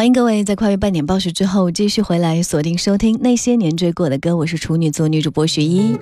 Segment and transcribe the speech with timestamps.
[0.00, 5.94] 欢迎各位在跨越半点报时之后继续回来锁定收听那些年追过的歌，我是处女座女主播徐一。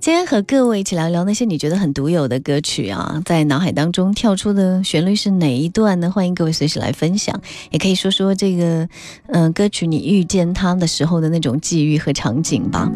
[0.00, 6.10] 今天和各位一起聊聊那些你觉得很独有的歌曲啊，在脑海当中跳出的旋律是哪一段呢？
[6.10, 7.38] 欢迎各位随时来分享，
[7.70, 8.88] 也可以说说这个，
[9.26, 12.90] 嗯、歌曲你遇见它的时候的那种际遇和场景吧。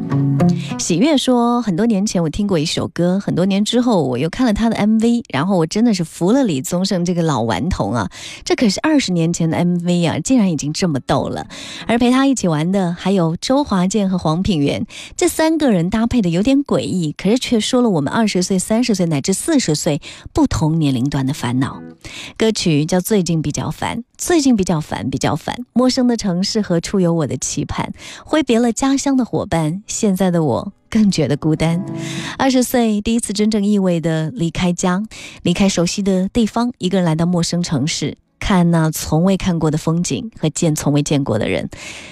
[0.78, 8.10] 喜悦说，很多年前我听过一首歌，很多年之后我又看了他的 MV，然后我真的是服了李宗盛这个老顽童啊，
[8.46, 11.46] 这可是二十年前的 MV 啊，竟然已经这么逗了。
[11.86, 14.86] 而陪他一起玩的还有周华健和黄品源，
[15.18, 20.00] 这三个人搭配的有点诡异，可是却说了我们二十岁、三十岁乃至四十岁
[20.32, 21.82] 不同年龄段的烦恼。
[22.36, 25.56] 歌曲叫《最近比较烦》，最近比较烦，比较烦。
[25.72, 27.92] 陌生的城市和处有我的期盼，
[28.24, 30.72] 挥别了家乡的伙伴，现在的我。
[30.90, 31.84] 更觉得孤单。
[32.38, 35.02] 二十岁，第一次真正意味的离开家，
[35.42, 41.70] 离开熟悉的地方，一个人来到陌生城市，看那从未看过的风景和见从未见过的人。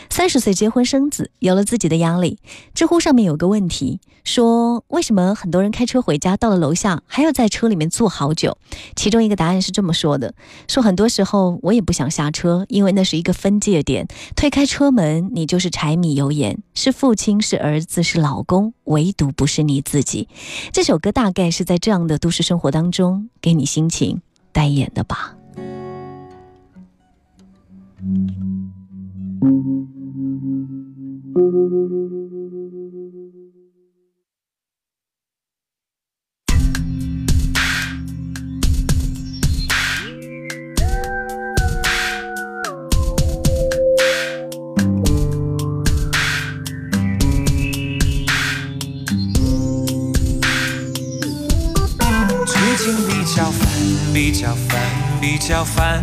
[0.09, 2.39] 三十岁结婚生子，有了自己的压力。
[2.73, 8.57] 知乎上面有个问题，说为什么很多人开车回家，到了楼下还要在车里面坐好久？
[8.97, 10.33] 其中一个答案是这么说的：
[10.69, 14.09] 说很多时候我也不想下车，因为那是一个分界点。
[14.35, 20.29] 推开车门，你就是柴米油盐，是父亲，是儿子，是老公，唯独不是你自己。
[20.73, 25.35] 这首歌大概是在这样的都市生活当中，给你心情代言的吧。
[28.03, 28.11] 最
[52.79, 54.81] 近比较烦，比较烦，
[55.21, 56.03] 比较烦，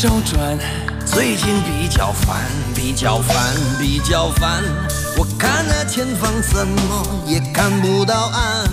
[0.00, 0.58] 周转。
[1.04, 2.38] 最近比较烦，
[2.74, 4.62] 比较烦，比较烦。
[5.18, 8.64] 我看那前方怎么也看不到岸，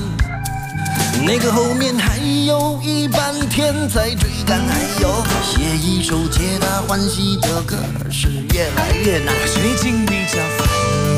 [1.25, 7.75] 那个后面还有一半天在追赶，还有写一首皆大欢喜的歌
[8.09, 9.35] 是越来越难。
[9.53, 10.69] 最近比较烦，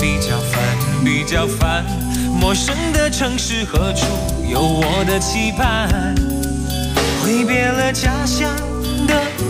[0.01, 1.85] 比较烦，比较烦。
[2.33, 4.07] 陌生的城市何处
[4.51, 6.15] 有我的期盼？
[7.21, 8.49] 挥别了家乡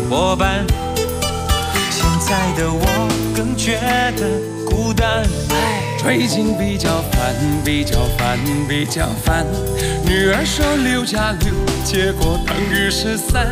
[0.08, 0.66] 伙伴，
[1.90, 2.86] 现在的我
[3.36, 3.80] 更觉
[4.16, 5.26] 得孤单。
[5.98, 9.46] 最近比较烦，比较烦，比较烦。
[10.06, 13.52] 女儿说六加六，结果等于十三。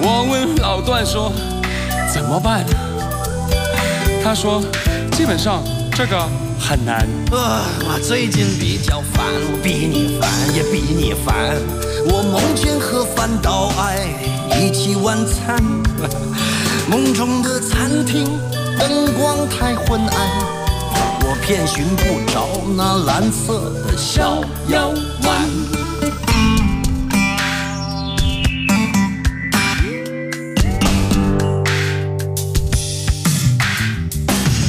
[0.00, 1.32] 我问老段说
[2.12, 2.64] 怎么办？
[4.22, 4.62] 他说
[5.12, 6.28] 基本上这个
[6.60, 7.00] 很难。
[7.32, 11.56] 啊，我最近比较烦，我比你烦也比你烦。
[12.08, 14.06] 我梦见和饭岛爱
[14.60, 15.60] 一起晚餐，
[16.88, 18.24] 梦中的餐厅
[18.78, 20.16] 灯光太昏暗，
[21.24, 24.90] 我偏寻不着那蓝色的小腰
[25.24, 25.48] 丸。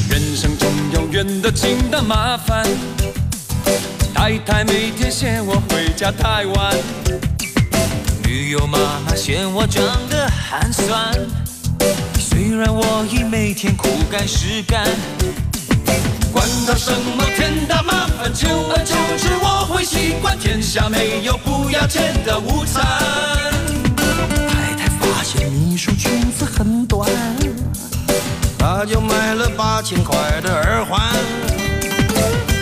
[0.09, 2.65] 人生中有远的近的麻烦，
[4.27, 6.75] 太太每天嫌我回家太晚，
[8.25, 11.13] 女友妈妈嫌我长得寒酸。
[12.19, 14.83] 虽然我已每天苦干实干，
[16.33, 22.83] 管他什么天大麻烦，久而久之我会习惯天下没有不要钱的午餐。
[23.95, 27.09] 太太发现秘书裙子很短，
[28.59, 31.15] 她就买了八千块的耳环。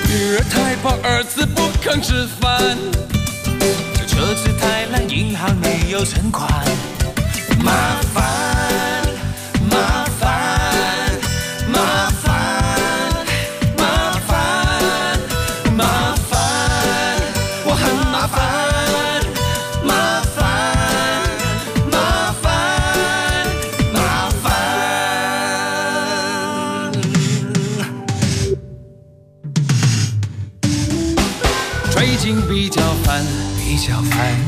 [0.08, 1.25] 女儿太胖，儿
[1.66, 2.78] 不肯吃饭。
[3.96, 6.48] 这车子太烂，银行没有存款。
[7.64, 7.72] 麻
[8.14, 8.15] 烦，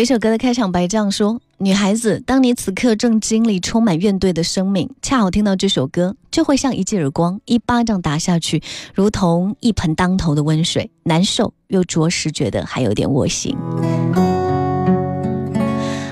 [0.00, 8.62] 一首歌的开场白这样说：“女孩子，当你此刻正经历充满怨怼的生命，恰好听到这首歌，就会像一记耳光，一巴掌打下去，
[8.94, 13.54] 如同一盆当头的温水，难受又着实觉得还有点窝心。”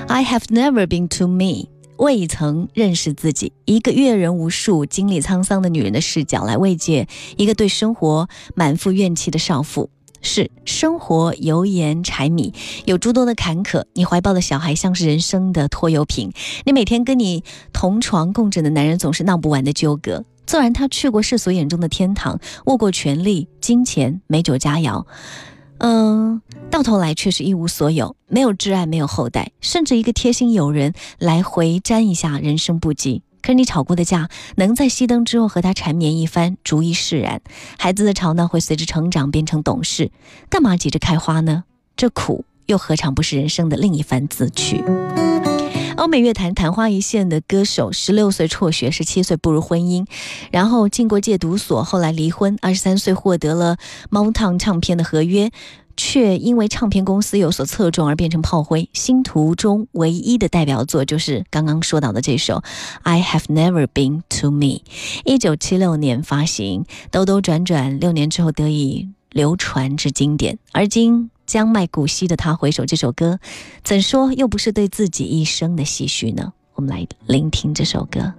[0.07, 7.07] I have never been to me，未曾认识自己，一个阅人无数、经历沧桑的女人的视角来慰藉
[7.37, 9.89] 一个对生活满腹怨气的少妇。
[10.21, 12.53] 是生活油盐柴米，
[12.85, 13.85] 有诸多的坎坷。
[13.93, 16.31] 你怀抱的小孩像是人生的拖油瓶，
[16.65, 17.43] 你每天跟你
[17.73, 20.23] 同床共枕的男人总是闹不完的纠葛。
[20.45, 25.05] 纵然他去过世俗眼中的天堂，握过权力、金钱、美酒佳肴，
[25.77, 33.21] 嗯，到头来却是一无所有，没有挚爱，没有后代，甚至一个贴心友人来回沾一下人生不羁。
[33.41, 37.41] 可是你吵过的架，能在熄灯之后和他缠绵一番，逐一释然。
[37.77, 40.11] 孩子的吵闹会随着成长变成懂事，
[40.49, 41.63] 干嘛急着开花呢？
[41.95, 44.83] 这苦又何尝不是人生的另一番自趣？
[45.97, 50.05] 欧美乐坛昙花一现的歌手，十六岁辍学，十七岁步入婚姻，
[50.49, 53.75] 然后进过戒毒所，后来离婚，二十三岁获得了
[54.09, 55.51] Motown 唱片的合约。
[55.99, 58.89] 却因为唱片公司有所侧重而变成炮灰。
[58.93, 62.55] 星途中唯一的代表作就是刚刚说到的这首
[63.03, 64.65] 《I Have Never Been to Me》，
[65.25, 70.57] 一九七六年发行，兜兜转转六年之后得以流传至经典。
[70.71, 73.41] 而今将迈古稀的他回首这首歌，
[73.83, 76.53] 怎说又不是对自己一生的唏嘘呢？
[76.75, 78.33] 我们来聆听这首歌。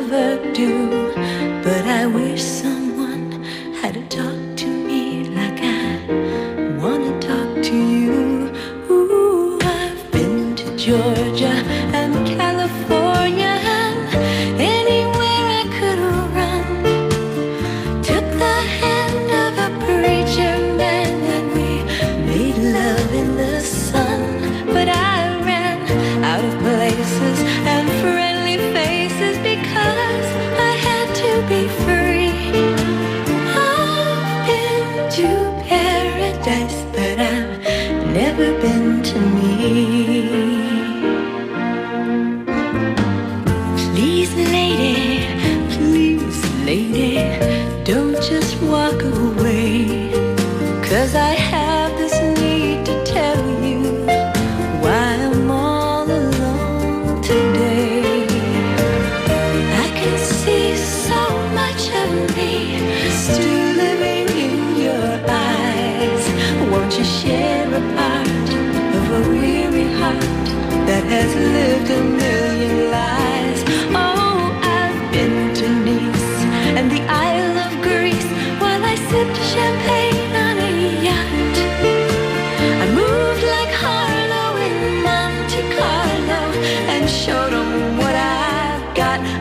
[0.00, 1.10] Never do,
[1.64, 2.55] but I wish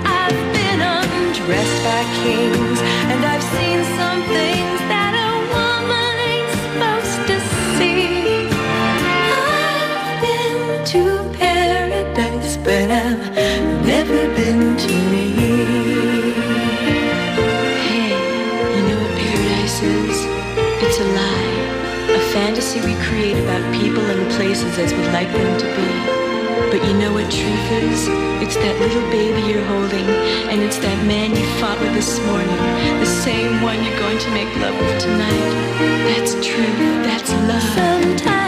[0.06, 0.46] I've.
[0.56, 2.80] Been undressed by kings
[3.12, 7.36] and I've seen some things that a woman ain't supposed to
[7.78, 8.50] see.
[9.32, 10.60] I've been
[10.92, 11.02] to
[11.38, 13.24] paradise, but I've
[13.86, 15.26] never been to me.
[17.88, 18.12] Hey,
[18.76, 20.18] you know what paradise is?
[20.84, 21.56] It's a lie.
[22.10, 26.05] A fantasy we create about people and places as we'd like them to be.
[26.76, 28.06] But you know what truth is?
[28.44, 30.04] It's that little baby you're holding,
[30.52, 32.58] and it's that man you fought with this morning,
[33.00, 35.54] the same one you're going to make love with tonight.
[36.04, 36.78] That's truth.
[37.08, 37.64] That's love.
[37.64, 38.45] Sometimes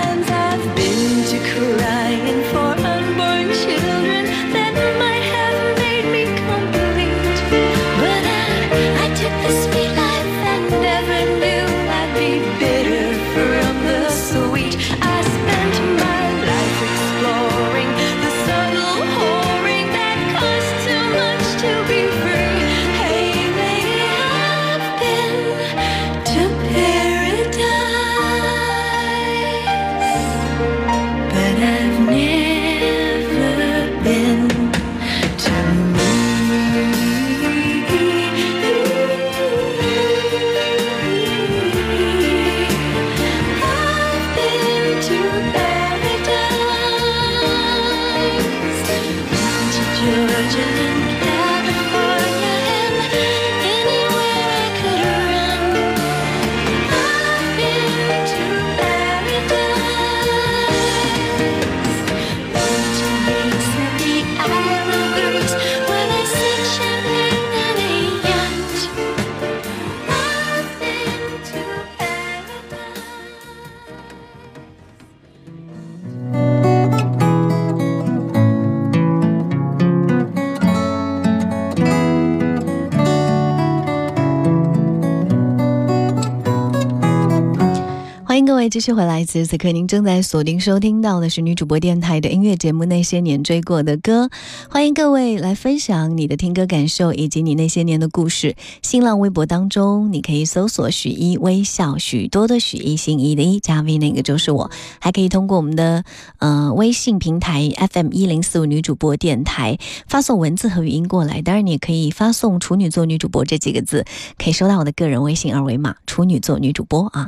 [88.78, 94.26] 继续回来，此时此刻您正在锁定收听到的是女主播电台的音乐节目《那些年追过的歌》，
[94.70, 98.56] 欢迎各位来分享你的听歌感受以及你那些年的故事。
[98.84, 104.70] 新浪微博当中，你可以搜索“许一微笑”，许多的许一心一的一加 V，那个就是我。
[105.00, 106.04] 还可以通过我们的
[106.38, 114.06] 呃微信平台 FM 一零四五女主播电台发送文字和语音过来，当然你也可以发送“处女座女主播”这几个字，
[114.38, 117.28] 可以收到我的个人微信二维码“处女座女主播”啊。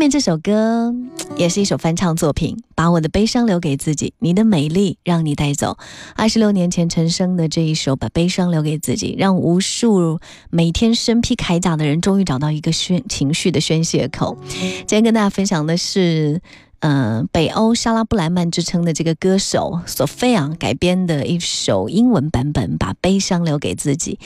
[0.00, 0.94] 后面这首歌
[1.36, 5.76] 也是一首翻唱作品，把我的悲伤留给自己，你的美丽让你带走。
[6.16, 14.38] 二十六年前陈升的这一首《把悲伤留给自己》，让无数每天身披铠甲的人终于找到一个宣情绪的宣泄口。
[14.48, 16.40] 今天跟大家分享的是。
[16.82, 24.18] 呃，北欧莎拉布莱曼之称的这个歌手索菲亚改编的一首英文版本，把悲伤留给自己。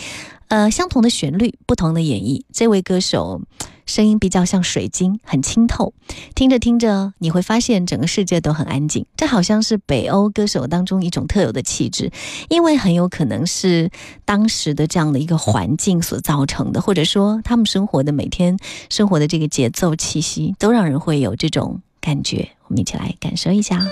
[0.46, 2.44] 呃，相同的旋律，不同的演绎。
[2.52, 3.42] 这位歌手
[3.86, 5.92] 声音比较像水晶，很清透。
[6.34, 9.06] 听着听着，你会发现整个世界都很安静。
[9.16, 12.10] 这好像是北欧歌手当中一种特有的气质，
[12.48, 13.90] 因为很有可能是
[14.24, 18.56] 当时的这样的一个环境所造成的，或者说他们生活的每天
[18.88, 22.50] 生活的这个节奏气息，都让人会有这种感觉。
[22.66, 23.86] 我们一起来感受一下。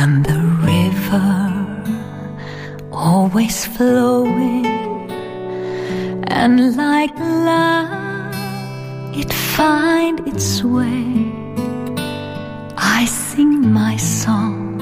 [0.00, 0.40] And the
[0.74, 1.28] river
[2.92, 4.66] always flowing,
[6.40, 8.32] and like love,
[9.20, 11.32] it find its way.
[12.76, 14.78] I sing my song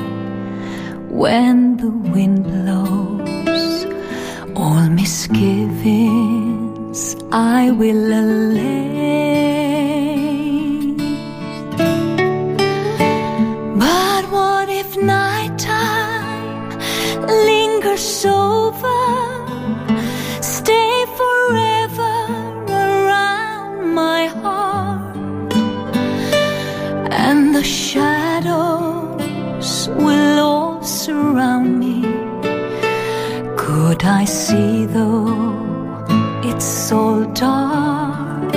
[1.23, 3.87] when the wind blows.
[4.55, 8.96] All misgivings I will allay.
[27.57, 29.09] The shadows
[29.89, 32.03] will all surround me.
[33.57, 36.05] Could I see though
[36.45, 38.55] it's all dark?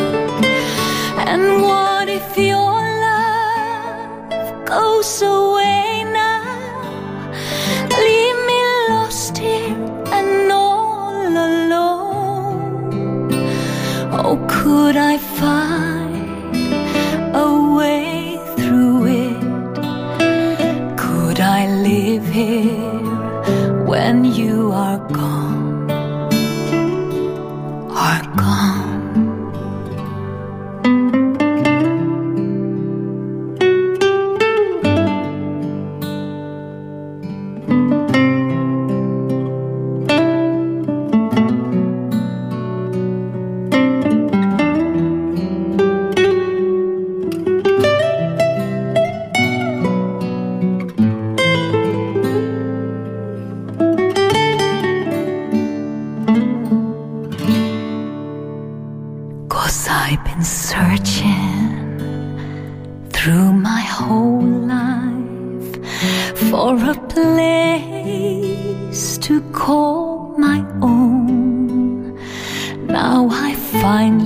[1.31, 2.75] And what if your
[3.07, 6.43] love goes away now?
[8.03, 9.77] Leave me lost here
[10.17, 13.31] and all alone.
[14.11, 15.68] Oh, could I find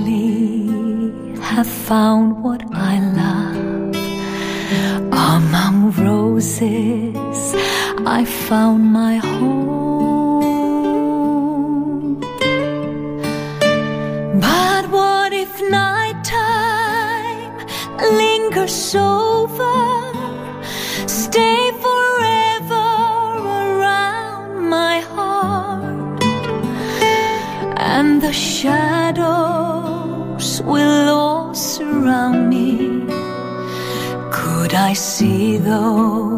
[0.04, 3.94] finally have found what I love.
[5.12, 7.54] Among roses,
[8.06, 10.20] I found my home.
[14.40, 17.56] But what if nighttime
[18.18, 19.33] lingers over?
[34.74, 36.36] I see though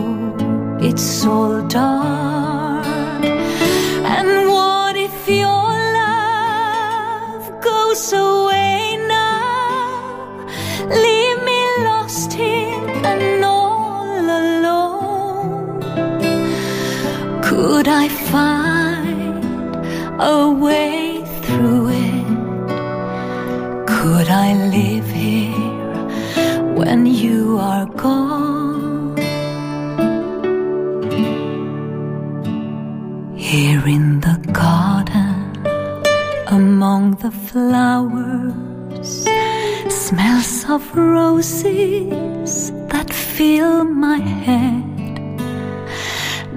[0.81, 3.25] it's all dark?
[3.25, 10.47] And what if your love goes away now?
[10.89, 15.81] Leave me lost here and all alone.
[17.43, 19.45] Could I find
[20.21, 22.27] a way through it?
[23.87, 28.26] Could I live here when you are gone?
[37.21, 39.25] The flowers,
[39.89, 44.85] smells of roses that fill my head.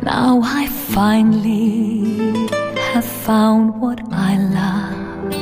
[0.03, 2.47] Now I finally
[2.91, 5.33] have found what I love.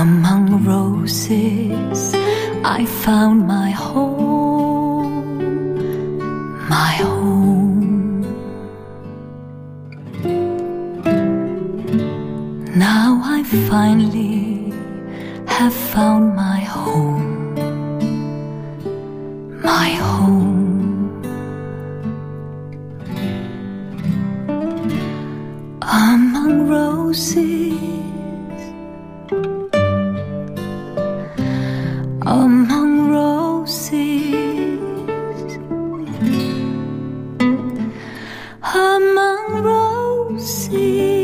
[0.00, 2.14] Among roses,
[2.64, 5.28] I found my home,
[6.68, 7.57] my home.
[12.78, 14.72] Now I finally
[15.48, 17.54] have found my home,
[19.60, 21.20] my home.
[25.82, 27.72] Among roses,
[32.22, 34.78] among roses,
[38.62, 41.17] among roses.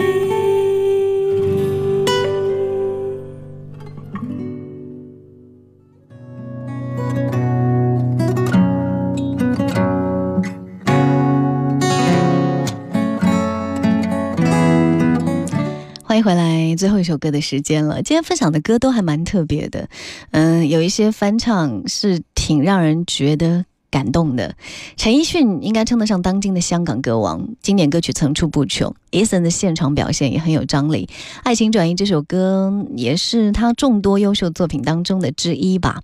[16.25, 17.97] 回来，最后一首歌的时间了。
[18.03, 19.87] 今天分享的歌都还蛮特别的，
[20.31, 24.57] 嗯，有一些翻唱是挺让人觉得感动的。
[24.97, 28.95] 陈奕迅应该称得上当今的香港歌王，经典歌曲层出不穷。
[29.11, 31.07] Eason 的现场表现也很有张力，
[31.43, 36.01] 《爱情转移》这首歌也是他众多优秀作品当中的之一吧。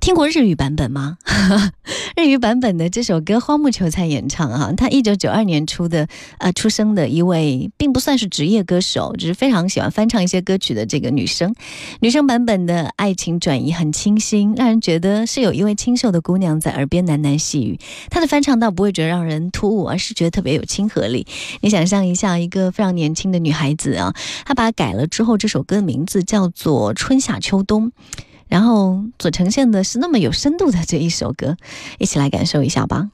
[0.00, 1.18] 听过日语版本吗？
[2.16, 6.08] 日语版本的这首歌荒木求菜演唱啊，她一九九二年出的
[6.38, 11.54] 呃出生的一位，并不算是职业歌手，只是非常喜欢翻唱一些歌曲的这个女生。
[12.00, 17.78] 女生版本的爱情转移很清新，让人觉得是有一位清秀的姑娘在耳边喃喃细语。
[18.08, 21.26] 她的翻唱倒不会觉得让人突兀，而是觉得特别有亲和力。
[21.60, 24.14] 你想象一下，一个非常年轻的女孩子啊，
[24.46, 27.88] 她把它改了之后，这首歌的名字叫做《春夏秋冬》。
[28.48, 31.56] 然后所呈现的是那么有深度的这一首歌，
[31.98, 33.10] 一起来感受一下吧。